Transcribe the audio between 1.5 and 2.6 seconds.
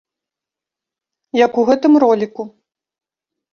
у гэтым роліку.